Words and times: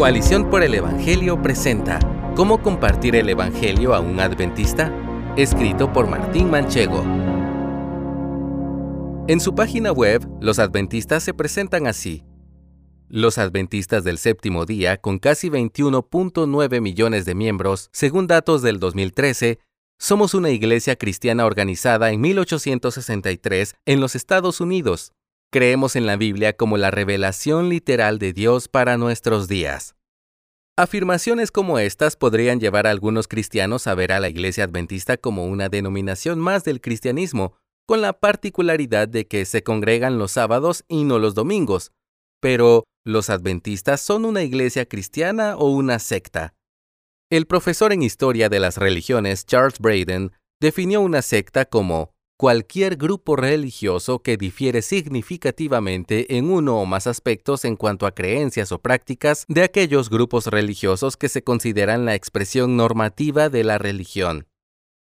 Coalición 0.00 0.48
por 0.48 0.62
el 0.62 0.74
Evangelio 0.74 1.42
presenta 1.42 1.98
¿Cómo 2.34 2.62
compartir 2.62 3.14
el 3.16 3.28
Evangelio 3.28 3.94
a 3.94 4.00
un 4.00 4.18
adventista? 4.18 4.90
Escrito 5.36 5.92
por 5.92 6.08
Martín 6.08 6.48
Manchego. 6.48 7.02
En 9.28 9.40
su 9.40 9.54
página 9.54 9.92
web, 9.92 10.26
los 10.40 10.58
adventistas 10.58 11.22
se 11.22 11.34
presentan 11.34 11.86
así. 11.86 12.24
Los 13.08 13.36
adventistas 13.36 14.02
del 14.02 14.16
séptimo 14.16 14.64
día, 14.64 14.96
con 14.96 15.18
casi 15.18 15.50
21.9 15.50 16.80
millones 16.80 17.26
de 17.26 17.34
miembros, 17.34 17.90
según 17.92 18.26
datos 18.26 18.62
del 18.62 18.80
2013, 18.80 19.58
somos 19.98 20.32
una 20.32 20.48
iglesia 20.48 20.96
cristiana 20.96 21.44
organizada 21.44 22.10
en 22.10 22.22
1863 22.22 23.74
en 23.84 24.00
los 24.00 24.16
Estados 24.16 24.62
Unidos. 24.62 25.12
Creemos 25.52 25.96
en 25.96 26.06
la 26.06 26.16
Biblia 26.16 26.56
como 26.56 26.76
la 26.76 26.92
revelación 26.92 27.68
literal 27.68 28.20
de 28.20 28.32
Dios 28.32 28.68
para 28.68 28.96
nuestros 28.96 29.48
días. 29.48 29.96
Afirmaciones 30.76 31.50
como 31.50 31.80
estas 31.80 32.14
podrían 32.14 32.60
llevar 32.60 32.86
a 32.86 32.90
algunos 32.90 33.26
cristianos 33.26 33.88
a 33.88 33.96
ver 33.96 34.12
a 34.12 34.20
la 34.20 34.28
Iglesia 34.28 34.62
Adventista 34.62 35.16
como 35.16 35.46
una 35.46 35.68
denominación 35.68 36.38
más 36.38 36.62
del 36.62 36.80
cristianismo, 36.80 37.56
con 37.84 38.00
la 38.00 38.12
particularidad 38.12 39.08
de 39.08 39.26
que 39.26 39.44
se 39.44 39.64
congregan 39.64 40.18
los 40.18 40.30
sábados 40.30 40.84
y 40.86 41.02
no 41.02 41.18
los 41.18 41.34
domingos. 41.34 41.90
Pero, 42.40 42.84
¿los 43.04 43.28
adventistas 43.28 44.00
son 44.00 44.24
una 44.24 44.44
iglesia 44.44 44.86
cristiana 44.86 45.56
o 45.56 45.70
una 45.70 45.98
secta? 45.98 46.54
El 47.28 47.46
profesor 47.46 47.92
en 47.92 48.04
historia 48.04 48.48
de 48.48 48.60
las 48.60 48.76
religiones 48.76 49.46
Charles 49.46 49.80
Braden 49.80 50.30
definió 50.60 51.00
una 51.00 51.22
secta 51.22 51.64
como 51.64 52.12
cualquier 52.40 52.96
grupo 52.96 53.36
religioso 53.36 54.22
que 54.22 54.38
difiere 54.38 54.80
significativamente 54.80 56.38
en 56.38 56.50
uno 56.50 56.80
o 56.80 56.86
más 56.86 57.06
aspectos 57.06 57.66
en 57.66 57.76
cuanto 57.76 58.06
a 58.06 58.12
creencias 58.12 58.72
o 58.72 58.78
prácticas 58.78 59.44
de 59.46 59.62
aquellos 59.62 60.08
grupos 60.08 60.46
religiosos 60.46 61.18
que 61.18 61.28
se 61.28 61.44
consideran 61.44 62.06
la 62.06 62.14
expresión 62.14 62.78
normativa 62.78 63.50
de 63.50 63.62
la 63.62 63.76
religión. 63.76 64.46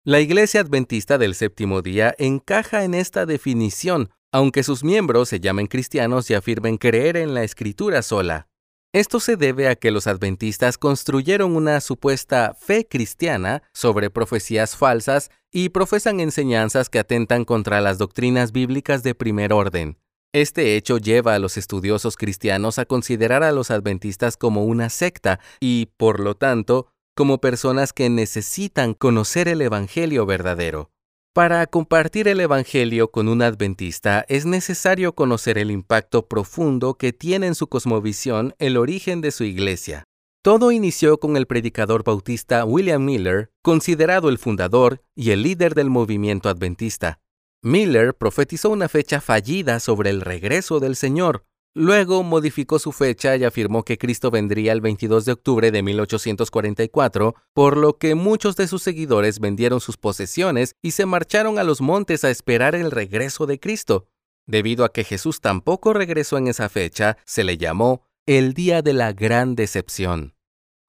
La 0.04 0.20
Iglesia 0.20 0.60
Adventista 0.60 1.16
del 1.16 1.34
Séptimo 1.34 1.80
Día 1.80 2.14
encaja 2.18 2.84
en 2.84 2.92
esta 2.92 3.24
definición, 3.24 4.10
aunque 4.30 4.62
sus 4.62 4.84
miembros 4.84 5.30
se 5.30 5.40
llamen 5.40 5.68
cristianos 5.68 6.28
y 6.28 6.34
afirmen 6.34 6.76
creer 6.76 7.16
en 7.16 7.32
la 7.32 7.44
escritura 7.44 8.02
sola. 8.02 8.51
Esto 8.94 9.20
se 9.20 9.36
debe 9.38 9.68
a 9.68 9.74
que 9.74 9.90
los 9.90 10.06
adventistas 10.06 10.76
construyeron 10.76 11.56
una 11.56 11.80
supuesta 11.80 12.54
fe 12.60 12.86
cristiana 12.86 13.62
sobre 13.72 14.10
profecías 14.10 14.76
falsas 14.76 15.30
y 15.50 15.70
profesan 15.70 16.20
enseñanzas 16.20 16.90
que 16.90 16.98
atentan 16.98 17.46
contra 17.46 17.80
las 17.80 17.96
doctrinas 17.96 18.52
bíblicas 18.52 19.02
de 19.02 19.14
primer 19.14 19.54
orden. 19.54 19.96
Este 20.34 20.76
hecho 20.76 20.98
lleva 20.98 21.34
a 21.34 21.38
los 21.38 21.56
estudiosos 21.56 22.18
cristianos 22.18 22.78
a 22.78 22.84
considerar 22.84 23.42
a 23.42 23.52
los 23.52 23.70
adventistas 23.70 24.36
como 24.36 24.66
una 24.66 24.90
secta 24.90 25.40
y, 25.58 25.88
por 25.96 26.20
lo 26.20 26.34
tanto, 26.34 26.88
como 27.16 27.40
personas 27.40 27.94
que 27.94 28.10
necesitan 28.10 28.92
conocer 28.92 29.48
el 29.48 29.62
Evangelio 29.62 30.26
verdadero. 30.26 30.91
Para 31.34 31.66
compartir 31.66 32.28
el 32.28 32.40
Evangelio 32.40 33.10
con 33.10 33.26
un 33.26 33.40
adventista 33.40 34.22
es 34.28 34.44
necesario 34.44 35.14
conocer 35.14 35.56
el 35.56 35.70
impacto 35.70 36.28
profundo 36.28 36.98
que 36.98 37.14
tiene 37.14 37.46
en 37.46 37.54
su 37.54 37.68
cosmovisión 37.68 38.54
el 38.58 38.76
origen 38.76 39.22
de 39.22 39.30
su 39.30 39.44
iglesia. 39.44 40.04
Todo 40.42 40.72
inició 40.72 41.18
con 41.20 41.38
el 41.38 41.46
predicador 41.46 42.04
bautista 42.04 42.66
William 42.66 43.02
Miller, 43.02 43.50
considerado 43.62 44.28
el 44.28 44.36
fundador 44.36 45.00
y 45.14 45.30
el 45.30 45.42
líder 45.42 45.74
del 45.74 45.88
movimiento 45.88 46.50
adventista. 46.50 47.18
Miller 47.62 48.14
profetizó 48.14 48.68
una 48.68 48.90
fecha 48.90 49.22
fallida 49.22 49.80
sobre 49.80 50.10
el 50.10 50.20
regreso 50.20 50.80
del 50.80 50.96
Señor, 50.96 51.46
Luego 51.74 52.22
modificó 52.22 52.78
su 52.78 52.92
fecha 52.92 53.34
y 53.36 53.44
afirmó 53.44 53.82
que 53.82 53.96
Cristo 53.96 54.30
vendría 54.30 54.72
el 54.72 54.82
22 54.82 55.24
de 55.24 55.32
octubre 55.32 55.70
de 55.70 55.82
1844, 55.82 57.34
por 57.54 57.78
lo 57.78 57.96
que 57.96 58.14
muchos 58.14 58.56
de 58.56 58.68
sus 58.68 58.82
seguidores 58.82 59.40
vendieron 59.40 59.80
sus 59.80 59.96
posesiones 59.96 60.76
y 60.82 60.90
se 60.90 61.06
marcharon 61.06 61.58
a 61.58 61.64
los 61.64 61.80
montes 61.80 62.24
a 62.24 62.30
esperar 62.30 62.74
el 62.74 62.90
regreso 62.90 63.46
de 63.46 63.58
Cristo. 63.58 64.06
Debido 64.46 64.84
a 64.84 64.92
que 64.92 65.04
Jesús 65.04 65.40
tampoco 65.40 65.94
regresó 65.94 66.36
en 66.36 66.48
esa 66.48 66.68
fecha, 66.68 67.16
se 67.24 67.42
le 67.42 67.56
llamó 67.56 68.02
el 68.26 68.52
Día 68.52 68.82
de 68.82 68.92
la 68.92 69.14
Gran 69.14 69.54
Decepción. 69.54 70.34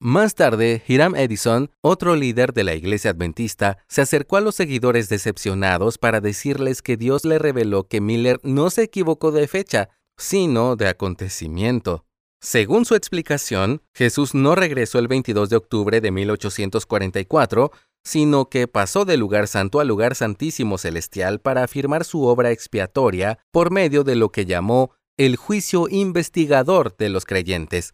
Más 0.01 0.35
tarde, 0.35 0.83
Hiram 0.85 1.15
Edison, 1.15 1.71
otro 1.79 2.17
líder 2.17 2.51
de 2.51 2.65
la 2.65 2.75
iglesia 2.75 3.11
adventista, 3.11 3.77
se 3.87 4.01
acercó 4.01 4.35
a 4.35 4.41
los 4.41 4.55
seguidores 4.55 5.07
decepcionados 5.07 5.97
para 5.97 6.19
decirles 6.19 6.81
que 6.81 6.97
Dios 6.97 7.23
le 7.23 7.39
reveló 7.39 7.87
que 7.87 8.01
Miller 8.01 8.41
no 8.43 8.69
se 8.69 8.83
equivocó 8.83 9.31
de 9.31 9.47
fecha, 9.47 9.87
sino 10.17 10.75
de 10.75 10.87
acontecimiento. 10.87 12.05
Según 12.41 12.83
su 12.83 12.95
explicación, 12.95 13.81
Jesús 13.93 14.35
no 14.35 14.53
regresó 14.55 14.99
el 14.99 15.07
22 15.07 15.49
de 15.49 15.55
octubre 15.55 16.01
de 16.01 16.11
1844, 16.11 17.71
sino 18.03 18.49
que 18.49 18.67
pasó 18.67 19.05
del 19.05 19.21
lugar 19.21 19.47
santo 19.47 19.79
al 19.79 19.87
lugar 19.87 20.15
santísimo 20.15 20.77
celestial 20.77 21.39
para 21.39 21.63
afirmar 21.63 22.03
su 22.03 22.23
obra 22.23 22.51
expiatoria 22.51 23.39
por 23.51 23.71
medio 23.71 24.03
de 24.03 24.15
lo 24.15 24.29
que 24.29 24.45
llamó 24.45 24.91
el 25.17 25.37
juicio 25.37 25.87
investigador 25.89 26.97
de 26.97 27.07
los 27.07 27.23
creyentes. 27.23 27.93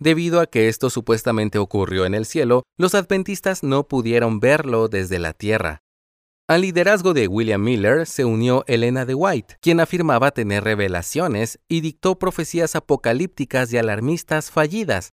Debido 0.00 0.40
a 0.40 0.46
que 0.46 0.68
esto 0.68 0.90
supuestamente 0.90 1.58
ocurrió 1.58 2.06
en 2.06 2.14
el 2.14 2.24
cielo, 2.24 2.62
los 2.78 2.94
adventistas 2.94 3.62
no 3.62 3.86
pudieron 3.86 4.40
verlo 4.40 4.88
desde 4.88 5.18
la 5.18 5.32
tierra. 5.34 5.81
Al 6.52 6.60
liderazgo 6.60 7.14
de 7.14 7.28
William 7.28 7.62
Miller 7.62 8.06
se 8.06 8.26
unió 8.26 8.62
Elena 8.66 9.06
de 9.06 9.14
White, 9.14 9.56
quien 9.62 9.80
afirmaba 9.80 10.32
tener 10.32 10.62
revelaciones 10.64 11.58
y 11.66 11.80
dictó 11.80 12.18
profecías 12.18 12.76
apocalípticas 12.76 13.72
y 13.72 13.78
alarmistas 13.78 14.50
fallidas. 14.50 15.14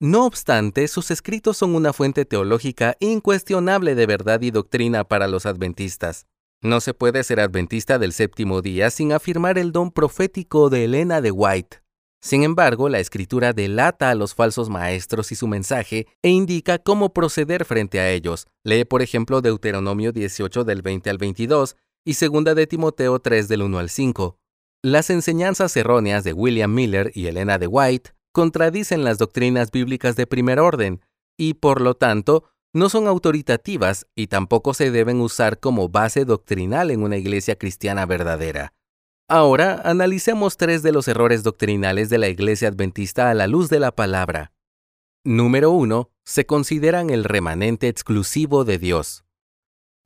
No 0.00 0.24
obstante, 0.24 0.88
sus 0.88 1.10
escritos 1.10 1.58
son 1.58 1.74
una 1.74 1.92
fuente 1.92 2.24
teológica 2.24 2.96
incuestionable 3.00 3.94
de 3.94 4.06
verdad 4.06 4.40
y 4.40 4.50
doctrina 4.50 5.04
para 5.04 5.28
los 5.28 5.44
adventistas. 5.44 6.24
No 6.62 6.80
se 6.80 6.94
puede 6.94 7.22
ser 7.22 7.40
adventista 7.40 7.98
del 7.98 8.14
séptimo 8.14 8.62
día 8.62 8.88
sin 8.88 9.12
afirmar 9.12 9.58
el 9.58 9.72
don 9.72 9.90
profético 9.90 10.70
de 10.70 10.84
Elena 10.84 11.20
de 11.20 11.32
White. 11.32 11.82
Sin 12.20 12.42
embargo, 12.42 12.88
la 12.88 12.98
escritura 12.98 13.52
delata 13.52 14.10
a 14.10 14.14
los 14.14 14.34
falsos 14.34 14.68
maestros 14.68 15.30
y 15.30 15.36
su 15.36 15.46
mensaje 15.46 16.06
e 16.22 16.30
indica 16.30 16.78
cómo 16.78 17.12
proceder 17.12 17.64
frente 17.64 18.00
a 18.00 18.10
ellos. 18.10 18.46
Lee, 18.64 18.84
por 18.84 19.02
ejemplo, 19.02 19.40
Deuteronomio 19.40 20.12
18 20.12 20.64
del 20.64 20.82
20 20.82 21.10
al 21.10 21.18
22 21.18 21.76
y 22.04 22.14
2 22.14 22.54
de 22.56 22.66
Timoteo 22.66 23.18
3 23.20 23.48
del 23.48 23.62
1 23.62 23.78
al 23.78 23.88
5. 23.88 24.36
Las 24.82 25.10
enseñanzas 25.10 25.76
erróneas 25.76 26.24
de 26.24 26.32
William 26.32 26.72
Miller 26.72 27.10
y 27.14 27.26
Elena 27.26 27.58
de 27.58 27.66
White 27.66 28.12
contradicen 28.32 29.04
las 29.04 29.18
doctrinas 29.18 29.70
bíblicas 29.70 30.16
de 30.16 30.26
primer 30.26 30.60
orden 30.60 31.00
y, 31.36 31.54
por 31.54 31.80
lo 31.80 31.94
tanto, 31.94 32.44
no 32.72 32.88
son 32.88 33.06
autoritativas 33.06 34.06
y 34.14 34.26
tampoco 34.26 34.74
se 34.74 34.90
deben 34.90 35.20
usar 35.20 35.58
como 35.58 35.88
base 35.88 36.24
doctrinal 36.24 36.90
en 36.90 37.02
una 37.02 37.16
iglesia 37.16 37.56
cristiana 37.56 38.06
verdadera. 38.06 38.72
Ahora 39.30 39.82
analicemos 39.84 40.56
tres 40.56 40.82
de 40.82 40.90
los 40.90 41.06
errores 41.06 41.42
doctrinales 41.42 42.08
de 42.08 42.16
la 42.16 42.28
Iglesia 42.28 42.68
Adventista 42.68 43.28
a 43.28 43.34
la 43.34 43.46
luz 43.46 43.68
de 43.68 43.78
la 43.78 43.92
palabra. 43.94 44.52
Número 45.22 45.70
1. 45.70 46.10
Se 46.24 46.46
consideran 46.46 47.10
el 47.10 47.24
remanente 47.24 47.88
exclusivo 47.88 48.64
de 48.64 48.78
Dios. 48.78 49.26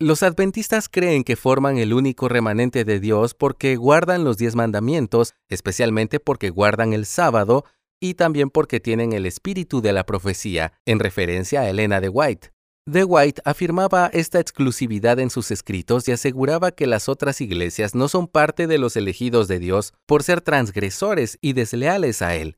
Los 0.00 0.25
adventistas 0.25 0.88
creen 0.88 1.22
que 1.22 1.37
forman 1.37 1.78
el 1.78 1.93
único 1.94 2.28
remanente 2.28 2.84
de 2.84 2.99
Dios 2.99 3.34
porque 3.34 3.77
guardan 3.77 4.25
los 4.25 4.38
diez 4.38 4.56
mandamientos, 4.56 5.34
especialmente 5.49 6.19
porque 6.19 6.50
guardan 6.50 6.93
el 6.93 7.06
sábado 7.06 7.65
y 8.00 8.15
también 8.15 8.50
porque 8.50 8.81
tienen 8.81 9.12
el 9.12 9.25
espíritu 9.25 9.81
de 9.81 9.93
la 9.93 10.05
profecía, 10.05 10.72
en 10.84 10.99
referencia 10.99 11.61
a 11.61 11.71
Elena 11.71 12.00
de 12.00 12.09
White. 12.09 12.50
De 12.84 13.04
White 13.04 13.41
afirmaba 13.44 14.10
esta 14.12 14.41
exclusividad 14.41 15.20
en 15.20 15.31
sus 15.31 15.53
escritos 15.53 16.09
y 16.09 16.12
aseguraba 16.12 16.72
que 16.72 16.88
las 16.88 17.09
otras 17.09 17.41
iglesias 17.41 17.94
no 17.94 18.09
son 18.09 18.26
parte 18.26 18.66
de 18.66 18.78
los 18.78 18.97
elegidos 18.97 19.47
de 19.47 19.60
Dios 19.60 19.94
por 20.04 20.25
ser 20.25 20.41
transgresores 20.41 21.38
y 21.41 21.53
desleales 21.53 22.22
a 22.22 22.34
Él. 22.34 22.56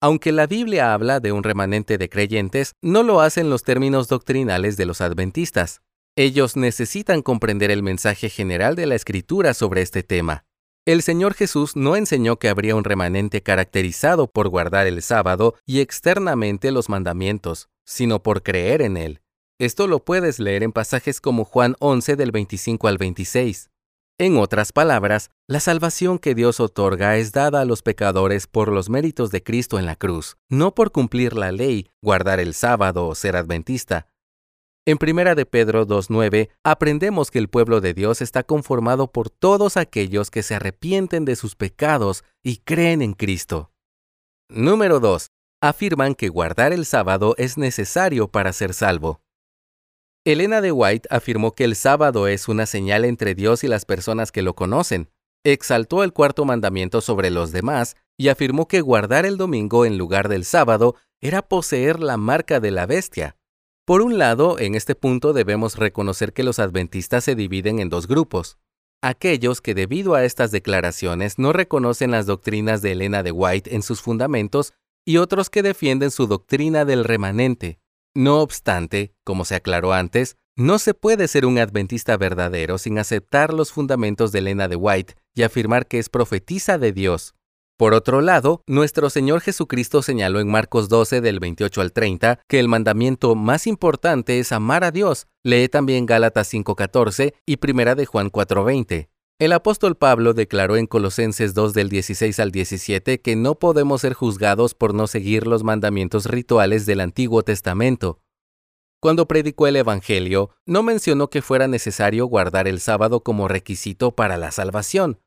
Aunque 0.00 0.30
la 0.30 0.46
Biblia 0.46 0.94
habla 0.94 1.18
de 1.18 1.32
un 1.32 1.42
remanente 1.42 1.98
de 1.98 2.08
creyentes, 2.08 2.74
no 2.82 3.02
lo 3.02 3.20
hacen 3.20 3.50
los 3.50 3.64
términos 3.64 4.06
doctrinales 4.06 4.76
de 4.76 4.86
los 4.86 5.00
adventistas. 5.00 5.80
Ellos 6.14 6.56
necesitan 6.56 7.20
comprender 7.22 7.72
el 7.72 7.82
mensaje 7.82 8.28
general 8.28 8.76
de 8.76 8.86
la 8.86 8.94
Escritura 8.94 9.54
sobre 9.54 9.82
este 9.82 10.04
tema. 10.04 10.44
El 10.86 11.02
Señor 11.02 11.34
Jesús 11.34 11.74
no 11.74 11.96
enseñó 11.96 12.38
que 12.38 12.48
habría 12.48 12.76
un 12.76 12.84
remanente 12.84 13.42
caracterizado 13.42 14.28
por 14.28 14.50
guardar 14.50 14.86
el 14.86 15.02
sábado 15.02 15.56
y 15.66 15.80
externamente 15.80 16.70
los 16.70 16.88
mandamientos, 16.88 17.70
sino 17.84 18.22
por 18.22 18.44
creer 18.44 18.80
en 18.80 18.96
Él. 18.96 19.23
Esto 19.60 19.86
lo 19.86 20.04
puedes 20.04 20.40
leer 20.40 20.64
en 20.64 20.72
pasajes 20.72 21.20
como 21.20 21.44
Juan 21.44 21.76
11 21.78 22.16
del 22.16 22.32
25 22.32 22.88
al 22.88 22.98
26. 22.98 23.70
En 24.18 24.36
otras 24.36 24.72
palabras, 24.72 25.30
la 25.46 25.60
salvación 25.60 26.18
que 26.18 26.34
Dios 26.34 26.58
otorga 26.58 27.16
es 27.16 27.30
dada 27.30 27.60
a 27.60 27.64
los 27.64 27.82
pecadores 27.82 28.48
por 28.48 28.72
los 28.72 28.90
méritos 28.90 29.30
de 29.30 29.44
Cristo 29.44 29.78
en 29.78 29.86
la 29.86 29.94
cruz, 29.94 30.36
no 30.48 30.74
por 30.74 30.90
cumplir 30.90 31.34
la 31.34 31.52
ley, 31.52 31.88
guardar 32.02 32.40
el 32.40 32.54
sábado 32.54 33.06
o 33.06 33.14
ser 33.14 33.36
adventista. 33.36 34.08
En 34.86 34.98
1 35.00 35.36
de 35.36 35.46
Pedro 35.46 35.86
2.9 35.86 36.50
aprendemos 36.64 37.30
que 37.30 37.38
el 37.38 37.48
pueblo 37.48 37.80
de 37.80 37.94
Dios 37.94 38.22
está 38.22 38.42
conformado 38.42 39.12
por 39.12 39.30
todos 39.30 39.76
aquellos 39.76 40.32
que 40.32 40.42
se 40.42 40.56
arrepienten 40.56 41.24
de 41.24 41.36
sus 41.36 41.54
pecados 41.54 42.24
y 42.42 42.56
creen 42.58 43.02
en 43.02 43.12
Cristo. 43.12 43.70
Número 44.48 44.98
2. 44.98 45.30
afirman 45.60 46.16
que 46.16 46.28
guardar 46.28 46.72
el 46.72 46.86
sábado 46.86 47.34
es 47.38 47.56
necesario 47.56 48.28
para 48.28 48.52
ser 48.52 48.74
salvo. 48.74 49.23
Elena 50.26 50.62
de 50.62 50.72
White 50.72 51.06
afirmó 51.10 51.54
que 51.54 51.64
el 51.64 51.76
sábado 51.76 52.28
es 52.28 52.48
una 52.48 52.64
señal 52.64 53.04
entre 53.04 53.34
Dios 53.34 53.62
y 53.62 53.68
las 53.68 53.84
personas 53.84 54.32
que 54.32 54.40
lo 54.40 54.54
conocen. 54.54 55.10
Exaltó 55.44 56.02
el 56.02 56.14
cuarto 56.14 56.46
mandamiento 56.46 57.02
sobre 57.02 57.30
los 57.30 57.52
demás 57.52 57.94
y 58.16 58.28
afirmó 58.28 58.66
que 58.66 58.80
guardar 58.80 59.26
el 59.26 59.36
domingo 59.36 59.84
en 59.84 59.98
lugar 59.98 60.30
del 60.30 60.46
sábado 60.46 60.96
era 61.20 61.42
poseer 61.42 62.00
la 62.00 62.16
marca 62.16 62.58
de 62.58 62.70
la 62.70 62.86
bestia. 62.86 63.36
Por 63.84 64.00
un 64.00 64.16
lado, 64.16 64.58
en 64.58 64.74
este 64.74 64.94
punto 64.94 65.34
debemos 65.34 65.76
reconocer 65.76 66.32
que 66.32 66.42
los 66.42 66.58
adventistas 66.58 67.22
se 67.24 67.34
dividen 67.34 67.78
en 67.78 67.90
dos 67.90 68.08
grupos. 68.08 68.56
Aquellos 69.02 69.60
que 69.60 69.74
debido 69.74 70.14
a 70.14 70.24
estas 70.24 70.50
declaraciones 70.50 71.38
no 71.38 71.52
reconocen 71.52 72.12
las 72.12 72.24
doctrinas 72.24 72.80
de 72.80 72.92
Elena 72.92 73.22
de 73.22 73.30
White 73.30 73.74
en 73.74 73.82
sus 73.82 74.00
fundamentos 74.00 74.72
y 75.04 75.18
otros 75.18 75.50
que 75.50 75.62
defienden 75.62 76.10
su 76.10 76.26
doctrina 76.26 76.86
del 76.86 77.04
remanente. 77.04 77.78
No 78.16 78.40
obstante, 78.40 79.12
como 79.24 79.44
se 79.44 79.56
aclaró 79.56 79.92
antes, 79.92 80.36
no 80.56 80.78
se 80.78 80.94
puede 80.94 81.26
ser 81.26 81.46
un 81.46 81.58
adventista 81.58 82.16
verdadero 82.16 82.78
sin 82.78 82.98
aceptar 82.98 83.52
los 83.52 83.72
fundamentos 83.72 84.30
de 84.30 84.38
Elena 84.38 84.68
de 84.68 84.76
White 84.76 85.14
y 85.34 85.42
afirmar 85.42 85.88
que 85.88 85.98
es 85.98 86.08
profetisa 86.08 86.78
de 86.78 86.92
Dios. 86.92 87.34
Por 87.76 87.92
otro 87.92 88.20
lado, 88.20 88.62
nuestro 88.68 89.10
Señor 89.10 89.40
Jesucristo 89.40 90.00
señaló 90.00 90.38
en 90.38 90.48
Marcos 90.48 90.88
12 90.88 91.20
del 91.20 91.40
28 91.40 91.80
al 91.80 91.92
30 91.92 92.38
que 92.46 92.60
el 92.60 92.68
mandamiento 92.68 93.34
más 93.34 93.66
importante 93.66 94.38
es 94.38 94.52
amar 94.52 94.84
a 94.84 94.92
Dios. 94.92 95.26
Lee 95.42 95.68
también 95.68 96.06
Gálatas 96.06 96.46
5:14 96.46 97.34
y 97.44 97.56
Primera 97.56 97.96
de 97.96 98.06
Juan 98.06 98.30
4:20. 98.30 99.08
El 99.40 99.52
apóstol 99.52 99.96
Pablo 99.96 100.32
declaró 100.32 100.76
en 100.76 100.86
Colosenses 100.86 101.54
2 101.54 101.74
del 101.74 101.88
16 101.88 102.38
al 102.38 102.52
17 102.52 103.20
que 103.20 103.34
no 103.34 103.56
podemos 103.56 104.02
ser 104.02 104.14
juzgados 104.14 104.74
por 104.74 104.94
no 104.94 105.08
seguir 105.08 105.48
los 105.48 105.64
mandamientos 105.64 106.26
rituales 106.26 106.86
del 106.86 107.00
Antiguo 107.00 107.42
Testamento. 107.42 108.20
Cuando 109.00 109.26
predicó 109.26 109.66
el 109.66 109.74
Evangelio, 109.74 110.50
no 110.66 110.84
mencionó 110.84 111.30
que 111.30 111.42
fuera 111.42 111.66
necesario 111.66 112.26
guardar 112.26 112.68
el 112.68 112.78
sábado 112.78 113.24
como 113.24 113.48
requisito 113.48 114.14
para 114.14 114.36
la 114.36 114.52
salvación. 114.52 115.18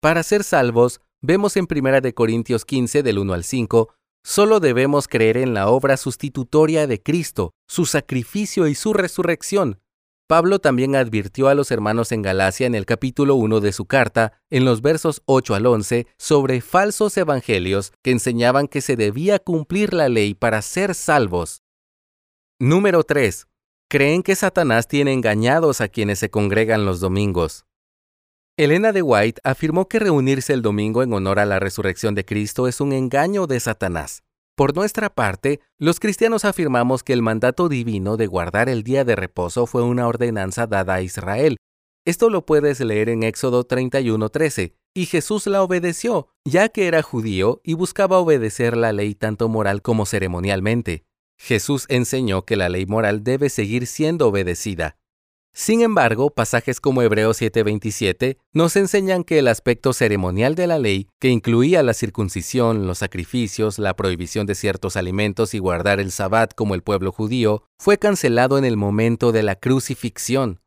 Para 0.00 0.22
ser 0.22 0.44
salvos, 0.44 1.02
vemos 1.20 1.58
en 1.58 1.68
1 1.70 2.14
Corintios 2.14 2.64
15 2.64 3.02
del 3.02 3.18
1 3.18 3.34
al 3.34 3.44
5, 3.44 3.94
solo 4.24 4.60
debemos 4.60 5.08
creer 5.08 5.36
en 5.36 5.52
la 5.52 5.68
obra 5.68 5.98
sustitutoria 5.98 6.86
de 6.86 7.02
Cristo, 7.02 7.52
su 7.68 7.84
sacrificio 7.84 8.66
y 8.66 8.74
su 8.74 8.94
resurrección. 8.94 9.81
Pablo 10.32 10.60
también 10.60 10.96
advirtió 10.96 11.48
a 11.48 11.54
los 11.54 11.70
hermanos 11.70 12.10
en 12.10 12.22
Galacia 12.22 12.66
en 12.66 12.74
el 12.74 12.86
capítulo 12.86 13.34
1 13.34 13.60
de 13.60 13.70
su 13.70 13.84
carta, 13.84 14.40
en 14.48 14.64
los 14.64 14.80
versos 14.80 15.20
8 15.26 15.54
al 15.54 15.66
11, 15.66 16.06
sobre 16.16 16.62
falsos 16.62 17.18
evangelios 17.18 17.92
que 18.00 18.12
enseñaban 18.12 18.66
que 18.66 18.80
se 18.80 18.96
debía 18.96 19.38
cumplir 19.40 19.92
la 19.92 20.08
ley 20.08 20.32
para 20.32 20.62
ser 20.62 20.94
salvos. 20.94 21.64
Número 22.58 23.04
3. 23.04 23.46
Creen 23.90 24.22
que 24.22 24.34
Satanás 24.34 24.88
tiene 24.88 25.12
engañados 25.12 25.82
a 25.82 25.88
quienes 25.88 26.20
se 26.20 26.30
congregan 26.30 26.86
los 26.86 27.00
domingos. 27.00 27.66
Elena 28.56 28.92
de 28.92 29.02
White 29.02 29.42
afirmó 29.44 29.86
que 29.86 29.98
reunirse 29.98 30.54
el 30.54 30.62
domingo 30.62 31.02
en 31.02 31.12
honor 31.12 31.40
a 31.40 31.44
la 31.44 31.60
resurrección 31.60 32.14
de 32.14 32.24
Cristo 32.24 32.68
es 32.68 32.80
un 32.80 32.94
engaño 32.94 33.46
de 33.46 33.60
Satanás. 33.60 34.22
Por 34.62 34.76
nuestra 34.76 35.12
parte, 35.12 35.58
los 35.76 35.98
cristianos 35.98 36.44
afirmamos 36.44 37.02
que 37.02 37.12
el 37.12 37.20
mandato 37.20 37.68
divino 37.68 38.16
de 38.16 38.28
guardar 38.28 38.68
el 38.68 38.84
día 38.84 39.04
de 39.04 39.16
reposo 39.16 39.66
fue 39.66 39.82
una 39.82 40.06
ordenanza 40.06 40.68
dada 40.68 40.94
a 40.94 41.02
Israel. 41.02 41.56
Esto 42.06 42.30
lo 42.30 42.46
puedes 42.46 42.78
leer 42.78 43.08
en 43.08 43.24
Éxodo 43.24 43.66
31:13, 43.66 44.76
y 44.94 45.06
Jesús 45.06 45.48
la 45.48 45.64
obedeció, 45.64 46.28
ya 46.44 46.68
que 46.68 46.86
era 46.86 47.02
judío 47.02 47.60
y 47.64 47.74
buscaba 47.74 48.18
obedecer 48.18 48.76
la 48.76 48.92
ley 48.92 49.16
tanto 49.16 49.48
moral 49.48 49.82
como 49.82 50.06
ceremonialmente. 50.06 51.06
Jesús 51.40 51.86
enseñó 51.88 52.44
que 52.44 52.54
la 52.54 52.68
ley 52.68 52.86
moral 52.86 53.24
debe 53.24 53.48
seguir 53.48 53.88
siendo 53.88 54.28
obedecida. 54.28 54.96
Sin 55.54 55.82
embargo, 55.82 56.30
pasajes 56.30 56.80
como 56.80 57.02
Hebreos 57.02 57.36
7:27 57.40 58.38
nos 58.54 58.74
enseñan 58.76 59.22
que 59.22 59.38
el 59.38 59.48
aspecto 59.48 59.92
ceremonial 59.92 60.54
de 60.54 60.66
la 60.66 60.78
ley, 60.78 61.08
que 61.18 61.28
incluía 61.28 61.82
la 61.82 61.92
circuncisión, 61.92 62.86
los 62.86 62.98
sacrificios, 62.98 63.78
la 63.78 63.94
prohibición 63.94 64.46
de 64.46 64.54
ciertos 64.54 64.96
alimentos 64.96 65.52
y 65.52 65.58
guardar 65.58 66.00
el 66.00 66.10
sabbat 66.10 66.54
como 66.54 66.74
el 66.74 66.82
pueblo 66.82 67.12
judío, 67.12 67.64
fue 67.78 67.98
cancelado 67.98 68.56
en 68.56 68.64
el 68.64 68.78
momento 68.78 69.30
de 69.30 69.42
la 69.42 69.56
crucifixión. 69.56 70.60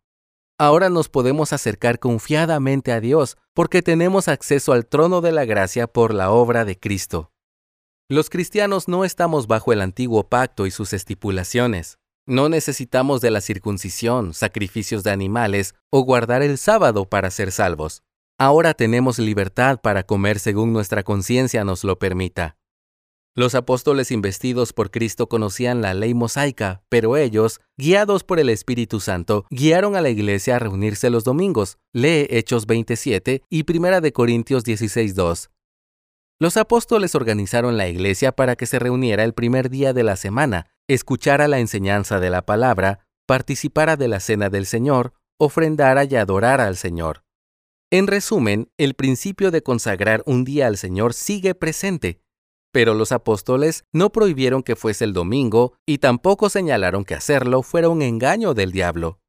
Ahora 0.60 0.90
nos 0.90 1.10
podemos 1.10 1.52
acercar 1.52 2.00
confiadamente 2.00 2.92
a 2.92 3.02
Dios 3.02 3.38
porque 3.56 3.81
tenemos 3.81 4.28
acceso 4.28 4.72
al 4.72 4.86
trono 4.86 5.20
de 5.22 5.31
la 5.31 5.46
gracia 5.46 5.88
por 5.88 6.14
la 6.14 6.30
obra 6.30 6.64
de 6.64 6.80
Cristo. 6.80 7.31
Los 8.08 8.30
cristianos 8.30 8.88
no 8.88 9.04
estamos 9.04 9.48
bajo 9.48 9.74
el 9.74 9.81
antiguo 9.81 10.30
pacto 10.30 10.68
y 10.68 10.72
sus 10.72 10.94
estipulaciones. 10.94 11.98
No 12.27 12.50
necesitamos 12.50 13.22
de 13.22 13.30
la 13.30 13.39
circuncisión, 13.39 14.33
sacrificios 14.33 15.04
de 15.04 15.12
animales 15.12 15.75
o 15.92 16.01
guardar 16.01 16.42
el 16.42 16.57
sábado 16.57 17.07
para 17.07 17.30
ser 17.30 17.51
salvos. 17.51 18.01
Ahora 18.39 18.74
tenemos 18.74 19.19
libertad 19.19 19.80
para 19.80 20.04
comer 20.04 20.39
según 20.39 20.74
nuestra 20.74 21.04
conciencia 21.04 21.63
nos 21.63 21.83
lo 21.83 22.00
permita. 22.00 22.57
Los 23.36 23.54
apóstoles 23.54 24.10
investidos 24.12 24.74
por 24.74 24.89
Cristo 24.89 25.27
conocían 25.30 25.81
la 25.81 25.94
ley 25.94 26.16
mosaica, 26.16 26.81
pero 26.89 27.16
ellos, 27.16 27.62
guiados 27.77 28.24
por 28.24 28.39
el 28.39 28.50
Espíritu 28.50 29.01
Santo, 29.01 29.45
guiaron 29.51 29.95
a 29.95 30.01
la 30.01 30.10
iglesia 30.10 30.56
a 30.56 30.60
reunirse 30.60 31.12
los 31.12 31.25
domingos. 31.25 31.78
Lee 31.94 32.25
Hechos 32.30 32.66
27 32.66 33.44
y 33.50 33.66
1 33.71 34.01
de 34.01 34.13
Corintios 34.13 34.63
16:2. 34.63 35.50
Los 36.39 36.57
apóstoles 36.57 37.13
organizaron 37.13 37.78
la 37.78 37.88
iglesia 37.88 38.31
para 38.31 38.56
que 38.56 38.66
se 38.66 38.80
reuniera 38.80 39.24
el 39.24 39.33
primer 39.33 39.69
día 39.69 39.94
de 39.94 40.04
la 40.04 40.16
semana, 40.16 40.68
escuchara 40.88 41.48
la 41.48 41.60
enseñanza 41.60 42.20
de 42.20 42.30
la 42.30 42.46
palabra, 42.46 43.08
participara 43.26 43.96
de 43.98 44.08
la 44.08 44.20
cena 44.20 44.50
del 44.50 44.66
Señor, 44.66 45.14
ofrendara 45.38 46.04
y 46.04 46.16
adorara 46.16 46.68
al 46.68 46.78
Señor. 46.78 47.24
En 47.92 48.08
resumen, 48.08 48.70
el 48.78 48.94
principio 48.94 49.52
de 49.52 49.64
consagrar 49.64 50.24
un 50.26 50.44
día 50.44 50.68
al 50.68 50.78
Señor 50.78 51.14
sigue 51.14 51.56
presente, 51.56 52.20
pero 52.72 52.94
los 52.94 53.12
apóstoles 53.12 53.86
no 53.94 54.12
prohibieron 54.12 54.62
que 54.64 54.76
fuese 54.76 55.06
el 55.06 55.14
domingo 55.14 55.78
y 55.86 56.00
tampoco 56.00 56.50
señalaron 56.50 57.06
que 57.06 57.16
hacerlo 57.16 57.64
fuera 57.64 57.90
un 57.90 58.02
engaño 58.02 58.54
del 58.54 58.72
diablo. 58.72 59.20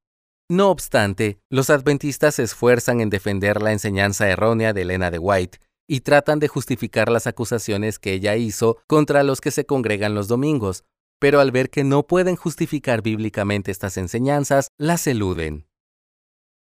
No 0.48 0.70
obstante, 0.70 1.38
los 1.50 1.70
adventistas 1.70 2.36
se 2.36 2.42
esfuerzan 2.42 3.00
en 3.00 3.10
defender 3.10 3.62
la 3.62 3.72
enseñanza 3.72 4.28
errónea 4.28 4.72
de 4.72 4.82
Elena 4.82 5.10
de 5.10 5.18
White 5.18 5.58
y 5.88 6.00
tratan 6.00 6.38
de 6.38 6.48
justificar 6.48 7.10
las 7.10 7.26
acusaciones 7.26 7.98
que 7.98 8.12
ella 8.12 8.36
hizo 8.36 8.78
contra 8.86 9.22
los 9.22 9.40
que 9.40 9.50
se 9.50 9.64
congregan 9.64 10.14
los 10.14 10.28
domingos, 10.28 10.84
pero 11.18 11.40
al 11.40 11.50
ver 11.50 11.70
que 11.70 11.84
no 11.84 12.06
pueden 12.06 12.36
justificar 12.36 13.02
bíblicamente 13.02 13.70
estas 13.70 13.96
enseñanzas, 13.96 14.68
las 14.78 15.06
eluden. 15.06 15.66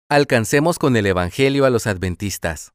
Alcancemos 0.09 0.79
con 0.79 0.97
el 0.97 1.07
Evangelio 1.07 1.65
a 1.65 1.71
los 1.71 1.87
adventistas. 1.87 2.73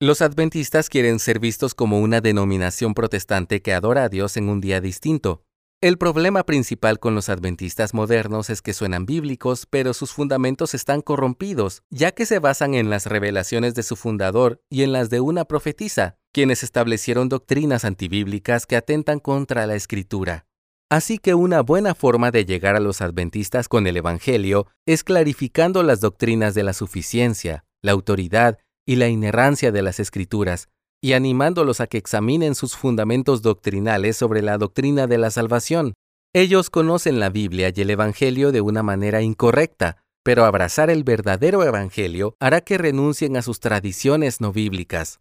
Los 0.00 0.20
adventistas 0.20 0.88
quieren 0.88 1.18
ser 1.18 1.38
vistos 1.38 1.74
como 1.74 2.00
una 2.00 2.20
denominación 2.20 2.92
protestante 2.92 3.62
que 3.62 3.72
adora 3.72 4.04
a 4.04 4.08
Dios 4.08 4.36
en 4.36 4.48
un 4.48 4.60
día 4.60 4.80
distinto. 4.80 5.44
El 5.82 5.98
problema 5.98 6.44
principal 6.44 7.00
con 7.00 7.16
los 7.16 7.28
adventistas 7.28 7.92
modernos 7.92 8.50
es 8.50 8.62
que 8.62 8.72
suenan 8.72 9.04
bíblicos, 9.04 9.66
pero 9.68 9.94
sus 9.94 10.12
fundamentos 10.12 10.74
están 10.74 11.00
corrompidos, 11.00 11.82
ya 11.90 12.12
que 12.12 12.24
se 12.24 12.38
basan 12.38 12.74
en 12.74 12.88
las 12.88 13.06
revelaciones 13.06 13.74
de 13.74 13.82
su 13.82 13.96
fundador 13.96 14.62
y 14.70 14.84
en 14.84 14.92
las 14.92 15.10
de 15.10 15.18
una 15.18 15.44
profetisa, 15.44 16.18
quienes 16.32 16.62
establecieron 16.62 17.28
doctrinas 17.28 17.84
antibíblicas 17.84 18.64
que 18.64 18.76
atentan 18.76 19.18
contra 19.18 19.66
la 19.66 19.74
escritura. 19.74 20.46
Así 20.88 21.18
que 21.18 21.34
una 21.34 21.62
buena 21.62 21.96
forma 21.96 22.30
de 22.30 22.44
llegar 22.44 22.76
a 22.76 22.80
los 22.80 23.00
adventistas 23.00 23.66
con 23.66 23.88
el 23.88 23.96
Evangelio 23.96 24.68
es 24.86 25.02
clarificando 25.02 25.82
las 25.82 26.00
doctrinas 26.00 26.54
de 26.54 26.62
la 26.62 26.74
suficiencia, 26.74 27.64
la 27.82 27.90
autoridad 27.90 28.56
y 28.86 28.96
la 28.96 29.08
inerrancia 29.08 29.72
de 29.72 29.82
las 29.82 29.98
escrituras, 29.98 30.68
y 31.02 31.14
animándolos 31.14 31.80
a 31.80 31.88
que 31.88 31.98
examinen 31.98 32.54
sus 32.54 32.76
fundamentos 32.76 33.42
doctrinales 33.42 34.16
sobre 34.16 34.40
la 34.40 34.56
doctrina 34.56 35.08
de 35.08 35.18
la 35.18 35.30
salvación. 35.30 35.94
Ellos 36.32 36.70
conocen 36.70 37.18
la 37.18 37.28
Biblia 37.28 37.72
y 37.74 37.80
el 37.80 37.90
Evangelio 37.90 38.52
de 38.52 38.60
una 38.60 38.84
manera 38.84 39.20
incorrecta, 39.20 39.98
pero 40.22 40.44
abrazar 40.44 40.88
el 40.88 41.02
verdadero 41.02 41.64
Evangelio 41.64 42.36
hará 42.38 42.60
que 42.60 42.78
renuncien 42.78 43.36
a 43.36 43.42
sus 43.42 43.58
tradiciones 43.58 44.40
no 44.40 44.52
bíblicas. 44.52 45.20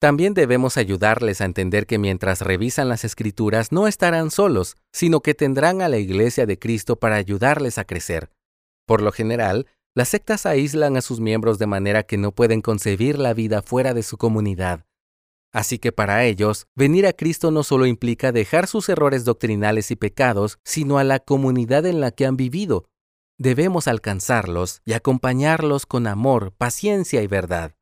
También 0.00 0.34
debemos 0.34 0.76
ayudarles 0.76 1.40
a 1.40 1.46
entender 1.46 1.86
que 1.86 1.98
mientras 1.98 2.42
revisan 2.42 2.88
las 2.88 3.04
escrituras 3.04 3.72
no 3.72 3.86
estarán 3.86 4.30
solos, 4.30 4.76
sino 4.92 5.20
que 5.20 5.34
tendrán 5.34 5.80
a 5.80 5.88
la 5.88 5.98
Iglesia 5.98 6.46
de 6.46 6.58
Cristo 6.58 6.96
para 6.96 7.14
ayudarles 7.14 7.78
a 7.78 7.84
crecer. 7.84 8.30
Por 8.86 9.00
lo 9.00 9.12
general, 9.12 9.66
las 9.94 10.08
sectas 10.10 10.44
aíslan 10.44 10.98
a 10.98 11.00
sus 11.00 11.20
miembros 11.20 11.58
de 11.58 11.66
manera 11.66 12.02
que 12.02 12.18
no 12.18 12.32
pueden 12.32 12.60
concebir 12.60 13.18
la 13.18 13.32
vida 13.32 13.62
fuera 13.62 13.94
de 13.94 14.02
su 14.02 14.18
comunidad. 14.18 14.84
Así 15.56 15.78
que 15.78 15.90
para 15.90 16.22
ellos, 16.26 16.66
venir 16.74 17.06
a 17.06 17.14
Cristo 17.14 17.50
no 17.50 17.62
solo 17.62 17.86
implica 17.86 18.30
dejar 18.30 18.66
sus 18.66 18.90
errores 18.90 19.24
doctrinales 19.24 19.90
y 19.90 19.96
pecados, 19.96 20.58
sino 20.64 20.98
a 20.98 21.04
la 21.04 21.18
comunidad 21.18 21.86
en 21.86 21.98
la 21.98 22.10
que 22.10 22.26
han 22.26 22.36
vivido. 22.36 22.84
Debemos 23.38 23.88
alcanzarlos 23.88 24.82
y 24.84 24.92
acompañarlos 24.92 25.86
con 25.86 26.08
amor, 26.08 26.52
paciencia 26.58 27.22
y 27.22 27.26
verdad. 27.26 27.74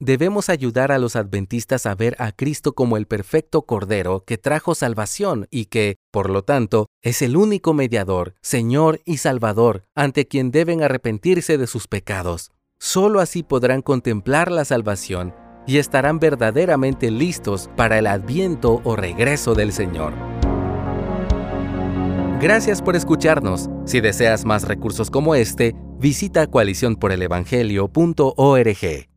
Debemos 0.00 0.48
ayudar 0.48 0.90
a 0.90 0.98
los 0.98 1.14
adventistas 1.14 1.86
a 1.86 1.94
ver 1.94 2.16
a 2.18 2.32
Cristo 2.32 2.72
como 2.72 2.96
el 2.96 3.06
perfecto 3.06 3.62
Cordero 3.62 4.24
que 4.24 4.36
trajo 4.36 4.74
salvación 4.74 5.46
y 5.52 5.66
que, 5.66 5.98
por 6.10 6.30
lo 6.30 6.42
tanto, 6.42 6.86
es 7.00 7.22
el 7.22 7.36
único 7.36 7.74
mediador, 7.74 8.34
Señor 8.42 9.02
y 9.04 9.18
Salvador, 9.18 9.84
ante 9.94 10.26
quien 10.26 10.50
deben 10.50 10.82
arrepentirse 10.82 11.58
de 11.58 11.68
sus 11.68 11.86
pecados. 11.86 12.50
Solo 12.80 13.20
así 13.20 13.44
podrán 13.44 13.82
contemplar 13.82 14.50
la 14.50 14.64
salvación 14.64 15.32
y 15.70 15.78
estarán 15.78 16.18
verdaderamente 16.18 17.12
listos 17.12 17.70
para 17.76 18.00
el 18.00 18.08
adviento 18.08 18.80
o 18.82 18.96
regreso 18.96 19.54
del 19.54 19.72
Señor. 19.72 20.12
Gracias 22.40 22.82
por 22.82 22.96
escucharnos. 22.96 23.70
Si 23.84 24.00
deseas 24.00 24.44
más 24.44 24.66
recursos 24.66 25.12
como 25.12 25.36
este, 25.36 25.76
visita 26.00 26.48
coaliciónporelevangelio.org. 26.48 29.09